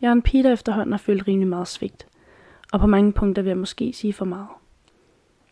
[0.00, 2.06] Jeg er en pige, der efterhånden har følt rimelig meget svigt,
[2.72, 4.48] og på mange punkter vil jeg måske sige for meget.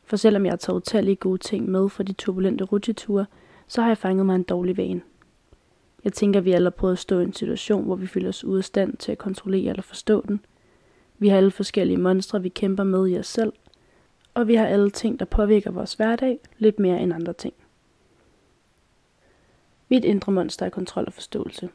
[0.05, 3.27] For selvom jeg har taget utallige gode ting med fra de turbulente rutsjeture,
[3.67, 5.01] så har jeg fanget mig en dårlig vane.
[6.05, 8.45] Jeg tænker, vi alle har prøvet at stå i en situation, hvor vi føler os
[8.45, 10.41] ude af stand til at kontrollere eller forstå den.
[11.19, 13.53] Vi har alle forskellige monstre, vi kæmper med i os selv,
[14.35, 17.55] og vi har alle ting, der påvirker vores hverdag lidt mere end andre ting.
[19.89, 21.69] Mit indre monster er kontrol og forståelse.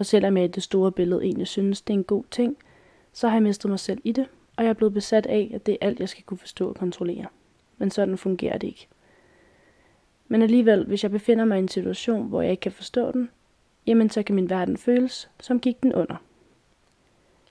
[0.00, 2.56] Og selvom jeg i det store billede egentlig synes, det er en god ting,
[3.12, 5.66] så har jeg mistet mig selv i det, og jeg er blevet besat af, at
[5.66, 7.26] det er alt, jeg skal kunne forstå og kontrollere.
[7.78, 8.88] Men sådan fungerer det ikke.
[10.28, 13.30] Men alligevel, hvis jeg befinder mig i en situation, hvor jeg ikke kan forstå den,
[13.86, 16.16] jamen så kan min verden føles, som gik den under.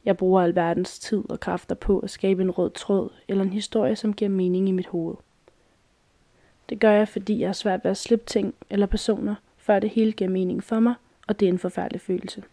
[0.06, 3.54] Jeg bruger al verdens tid og kræfter på at skabe en rød tråd eller en
[3.54, 5.16] historie, som giver mening i mit hoved.
[6.70, 9.90] Det gør jeg, fordi jeg har svært ved at slippe ting eller personer, før det
[9.90, 10.94] hele giver mening for mig,
[11.30, 12.44] og det er en forfærdelig følelse.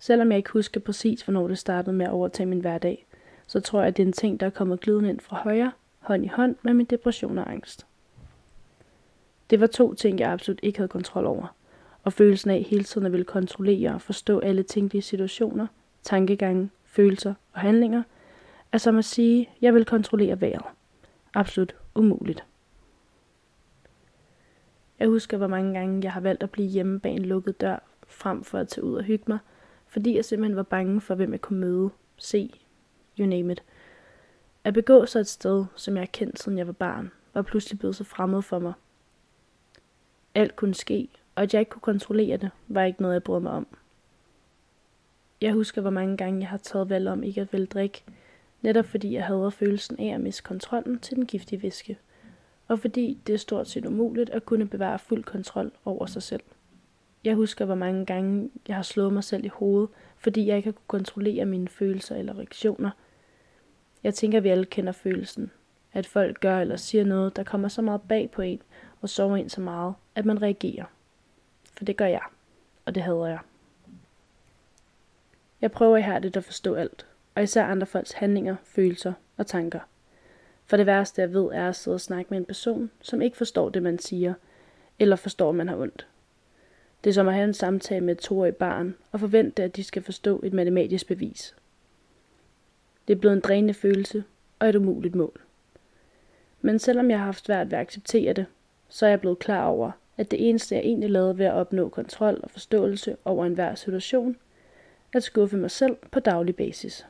[0.00, 3.06] Selvom jeg ikke husker præcis, hvornår det startede med at overtage min hverdag,
[3.46, 5.72] så tror jeg, at det er en ting, der er kommet glidende ind fra højre,
[5.98, 7.86] hånd i hånd med min depression og angst.
[9.50, 11.56] Det var to ting, jeg absolut ikke havde kontrol over,
[12.02, 15.66] og følelsen af hele tiden at ville kontrollere og forstå alle tænkelige situationer,
[16.02, 18.02] tankegange, følelser og handlinger,
[18.72, 20.66] er som at sige, at jeg vil kontrollere vejret.
[21.34, 22.44] Absolut umuligt.
[25.00, 27.78] Jeg husker, hvor mange gange jeg har valgt at blive hjemme bag en lukket dør,
[28.06, 29.38] frem for at tage ud og hygge mig,
[29.86, 32.50] fordi jeg simpelthen var bange for, hvem jeg kunne møde, se,
[33.18, 33.62] you name it.
[34.64, 37.78] At begå sig et sted, som jeg har kendt siden jeg var barn, var pludselig
[37.78, 38.72] blevet så fremmed for mig.
[40.34, 43.40] Alt kunne ske, og at jeg ikke kunne kontrollere det, var ikke noget, jeg brød
[43.40, 43.66] mig om.
[45.40, 48.04] Jeg husker, hvor mange gange jeg har taget valg om ikke at ville drikke,
[48.62, 51.98] netop fordi jeg havde følelsen af at miste kontrollen til den giftige væske–
[52.70, 56.42] og fordi det er stort set umuligt at kunne bevare fuld kontrol over sig selv.
[57.24, 60.66] Jeg husker, hvor mange gange jeg har slået mig selv i hovedet, fordi jeg ikke
[60.66, 62.90] har kunnet kontrollere mine følelser eller reaktioner.
[64.02, 65.50] Jeg tænker, at vi alle kender følelsen.
[65.92, 68.62] At folk gør eller siger noget, der kommer så meget bag på en
[69.00, 70.84] og sover ind så meget, at man reagerer.
[71.76, 72.22] For det gør jeg,
[72.84, 73.38] og det hader jeg.
[75.60, 79.80] Jeg prøver ihærdigt at forstå alt, og især andre folks handlinger, følelser og tanker.
[80.70, 83.36] For det værste, jeg ved, er at sidde og snakke med en person, som ikke
[83.36, 84.34] forstår det, man siger,
[84.98, 86.06] eller forstår, at man har ondt.
[87.04, 89.84] Det er som at have en samtale med et toårigt barn og forvente, at de
[89.84, 91.56] skal forstå et matematisk bevis.
[93.08, 94.24] Det er blevet en drænende følelse
[94.58, 95.40] og et umuligt mål.
[96.60, 98.46] Men selvom jeg har haft svært ved at acceptere det,
[98.88, 101.88] så er jeg blevet klar over, at det eneste, jeg egentlig lavede ved at opnå
[101.88, 104.36] kontrol og forståelse over enhver situation,
[105.12, 107.06] er at skuffe mig selv på daglig basis.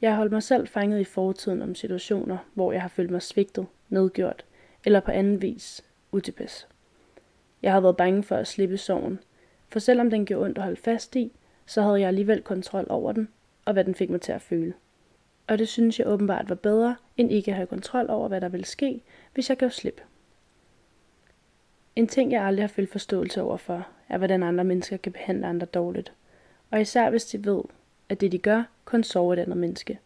[0.00, 3.22] Jeg har holdt mig selv fanget i fortiden om situationer, hvor jeg har følt mig
[3.22, 4.44] svigtet, nedgjort
[4.84, 6.68] eller på anden vis utilpas.
[7.62, 9.18] Jeg har været bange for at slippe sorgen,
[9.68, 11.32] for selvom den gjorde ondt at holde fast i,
[11.66, 13.28] så havde jeg alligevel kontrol over den,
[13.64, 14.74] og hvad den fik mig til at føle.
[15.46, 18.48] Og det synes jeg åbenbart var bedre, end ikke at have kontrol over, hvad der
[18.48, 19.02] ville ske,
[19.34, 20.00] hvis jeg gav slip.
[21.96, 25.46] En ting, jeg aldrig har følt forståelse over for, er, hvordan andre mennesker kan behandle
[25.46, 26.12] andre dårligt.
[26.70, 27.62] Og især hvis de ved,
[28.08, 29.98] at det de gør, kun sover et andet menneske.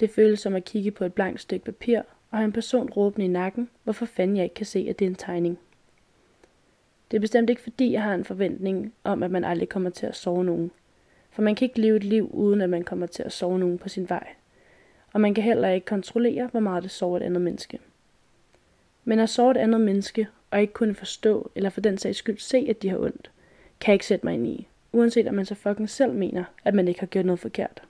[0.00, 3.24] Det føles som at kigge på et blankt stykke papir og have en person råbende
[3.24, 5.58] i nakken, hvorfor fanden jeg ikke kan se, at det er en tegning.
[7.10, 10.06] Det er bestemt ikke fordi, jeg har en forventning om, at man aldrig kommer til
[10.06, 10.70] at sove nogen.
[11.30, 13.78] For man kan ikke leve et liv, uden at man kommer til at sove nogen
[13.78, 14.26] på sin vej.
[15.12, 17.78] Og man kan heller ikke kontrollere, hvor meget det sover et andet menneske.
[19.04, 22.38] Men at sove et andet menneske, og ikke kunne forstå, eller for den sags skyld
[22.38, 23.30] se, at de har ondt,
[23.80, 26.74] kan jeg ikke sætte mig ind i, uanset om man så fucking selv mener, at
[26.74, 27.82] man ikke har gjort noget forkert.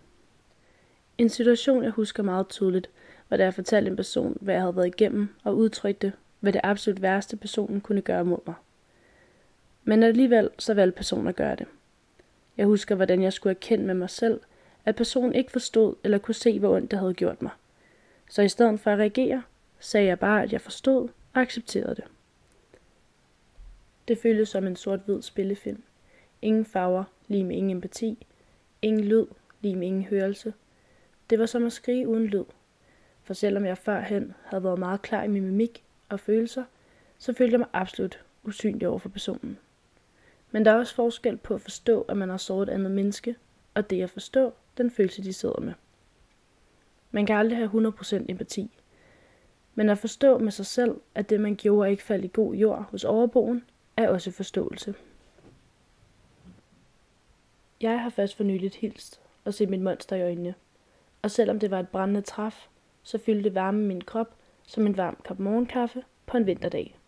[1.19, 2.91] En situation, jeg husker meget tydeligt,
[3.31, 6.61] var da jeg fortalte en person, hvad jeg havde været igennem, og udtrykte, hvad det
[6.65, 8.55] absolut værste personen kunne gøre mod mig.
[9.85, 11.67] Men alligevel så valgte personen at gøre det.
[12.57, 14.41] Jeg husker, hvordan jeg skulle erkende med mig selv,
[14.85, 17.53] at personen ikke forstod eller kunne se, hvor ondt det havde gjort mig.
[18.31, 19.43] Så i stedet for at reagere,
[19.81, 22.05] sagde jeg bare, at jeg forstod og accepterede det.
[24.09, 25.83] Det føltes som en sort-hvid spillefilm.
[26.43, 28.27] Ingen farver, lige med ingen empati.
[28.83, 29.27] Ingen lyd,
[29.61, 30.55] lige med ingen hørelse.
[31.31, 32.45] Det var som at skrige uden lyd.
[33.23, 36.65] For selvom jeg førhen havde været meget klar i min mimik og følelser,
[37.19, 39.59] så følte jeg mig absolut usynlig over for personen.
[40.51, 43.37] Men der er også forskel på at forstå, at man har såret et andet menneske,
[43.75, 45.73] og det at forstå den følelse, de sidder med.
[47.11, 48.71] Man kan aldrig have 100% empati.
[49.75, 52.89] Men at forstå med sig selv, at det man gjorde ikke faldt i god jord
[52.91, 53.65] hos overboen,
[53.97, 54.95] er også forståelse.
[57.81, 60.55] Jeg har først for nyligt hilst og set mit monster i øjnene.
[61.23, 62.67] Og selvom det var et brændende træf,
[63.03, 64.35] så fyldte varme min krop
[64.67, 66.99] som en varm kop morgenkaffe på en vinterdag.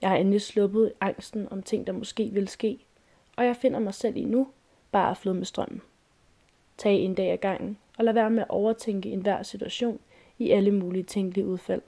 [0.00, 2.78] Jeg har endelig sluppet angsten om ting, der måske vil ske,
[3.36, 4.48] og jeg finder mig selv i nu
[4.92, 5.82] bare at med strømmen.
[6.78, 10.00] Tag en dag ad gangen, og lad være med at overtænke enhver situation
[10.38, 11.82] i alle mulige tænkelige udfald.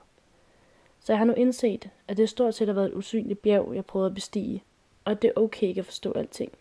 [1.00, 3.84] Så jeg har nu indset, at det stort set har været et usynligt bjerg, jeg
[3.84, 4.62] prøvede at bestige,
[5.04, 6.52] og at det er okay ikke at forstå alting.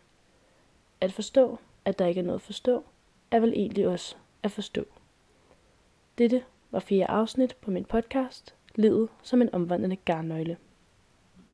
[1.02, 2.84] At forstå, at der ikke er noget at forstå,
[3.32, 4.86] er vel egentlig også at forstå.
[6.18, 10.58] Dette var fire afsnit på min podcast, Livet som en omvandrende garnnøgle.